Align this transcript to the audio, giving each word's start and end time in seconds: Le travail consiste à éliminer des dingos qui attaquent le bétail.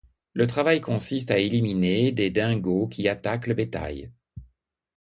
Le 0.33 0.47
travail 0.47 0.81
consiste 0.81 1.29
à 1.29 1.37
éliminer 1.37 2.11
des 2.11 2.31
dingos 2.31 2.87
qui 2.87 3.07
attaquent 3.07 3.45
le 3.45 3.53
bétail. 3.53 4.11